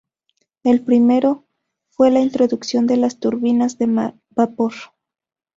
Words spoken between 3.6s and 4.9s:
de vapor.